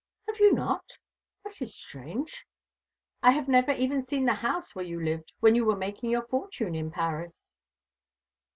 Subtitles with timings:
[0.27, 0.97] "Have you not?
[1.43, 2.47] That is strange."
[3.21, 6.25] "I have never even seen the house where you lived when you were making your
[6.25, 7.43] fortune in Paris."